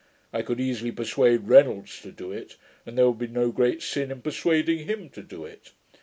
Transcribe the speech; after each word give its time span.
I 0.33 0.41
could 0.41 0.59
easily 0.59 0.91
persuade 0.91 1.47
Reynolds 1.47 2.01
to 2.01 2.11
do 2.11 2.31
it; 2.31 2.57
and 2.87 2.97
there 2.97 3.07
would 3.07 3.19
be 3.19 3.27
no 3.27 3.51
great 3.51 3.83
sin 3.83 4.09
in 4.09 4.23
persuading 4.23 4.87
him 4.87 5.09
to 5.11 5.21
do 5.21 5.45
it. 5.45 5.73